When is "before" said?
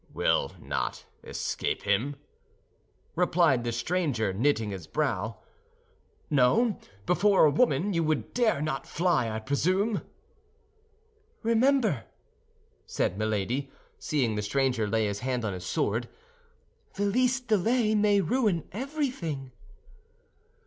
7.05-7.45